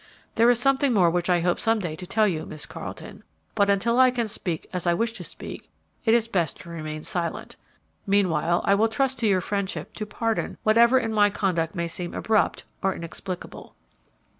There 0.33 0.49
is 0.49 0.59
something 0.59 0.93
more 0.95 1.11
which 1.11 1.29
I 1.29 1.41
hope 1.41 1.59
some 1.59 1.77
day 1.77 1.95
to 1.97 2.07
tell 2.07 2.27
you, 2.27 2.47
Miss 2.47 2.65
Carleton, 2.65 3.23
but, 3.53 3.69
until 3.69 3.99
I 3.99 4.09
can 4.09 4.27
speak 4.27 4.65
as 4.73 4.87
I 4.87 4.95
wish 4.95 5.13
to 5.13 5.23
speak, 5.23 5.69
it 6.05 6.15
is 6.15 6.27
best 6.27 6.59
to 6.61 6.69
remain 6.71 7.03
silent; 7.03 7.55
meanwhile, 8.07 8.63
I 8.65 8.73
will 8.73 8.87
trust 8.89 9.19
to 9.19 9.27
your 9.27 9.41
friendship 9.41 9.93
to 9.97 10.07
pardon 10.07 10.57
whatever 10.63 10.97
in 10.97 11.13
my 11.13 11.29
conduct 11.29 11.75
may 11.75 11.87
seem 11.87 12.15
abrupt 12.15 12.63
or 12.81 12.95
inexplicable." 12.95 13.75